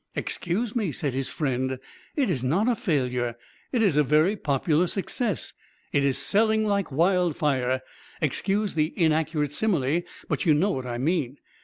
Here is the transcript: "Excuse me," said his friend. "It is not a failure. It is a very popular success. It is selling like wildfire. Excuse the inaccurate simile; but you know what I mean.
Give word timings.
"Excuse 0.15 0.75
me," 0.75 0.91
said 0.91 1.13
his 1.13 1.29
friend. 1.29 1.77
"It 2.15 2.31
is 2.31 2.43
not 2.43 2.67
a 2.67 2.73
failure. 2.73 3.35
It 3.71 3.83
is 3.83 3.97
a 3.97 4.03
very 4.03 4.35
popular 4.35 4.87
success. 4.87 5.53
It 5.91 6.03
is 6.03 6.17
selling 6.17 6.65
like 6.65 6.91
wildfire. 6.91 7.81
Excuse 8.19 8.73
the 8.73 8.97
inaccurate 8.99 9.51
simile; 9.53 10.01
but 10.27 10.43
you 10.43 10.55
know 10.55 10.71
what 10.71 10.87
I 10.87 10.97
mean. 10.97 11.37